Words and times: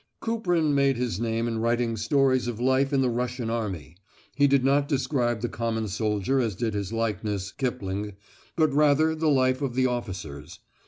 Kuprin 0.19 0.73
made 0.73 0.97
his 0.97 1.19
name 1.19 1.47
in 1.47 1.59
writing 1.59 1.95
stories 1.95 2.47
of 2.47 2.59
life 2.59 2.91
in 2.91 3.01
the 3.03 3.09
Russian 3.11 3.51
army. 3.51 3.97
He 4.35 4.47
did 4.47 4.65
not 4.65 4.87
describe 4.87 5.41
the 5.41 5.47
common 5.47 5.87
soldier 5.87 6.39
as 6.39 6.55
did 6.55 6.73
his 6.73 6.91
likeness, 6.91 7.51
Kipling, 7.51 8.13
but 8.55 8.73
rather 8.73 9.13
the 9.13 9.29
life 9.29 9.61
of 9.61 9.75
the 9.75 9.85
officers. 9.85 10.57